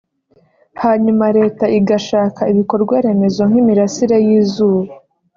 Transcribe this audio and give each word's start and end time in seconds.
hanyuma 0.83 1.25
Leta 1.37 1.65
igashaka 1.79 2.41
ibikorwaremezo 2.51 3.41
nk’imirasire 3.49 4.17
y’izuba 4.27 4.91